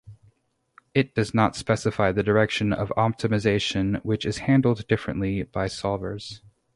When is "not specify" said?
1.31-2.11